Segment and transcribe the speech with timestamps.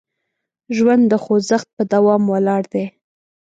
[0.75, 2.85] ژوند د خوځښت په دوام ولاړ دی.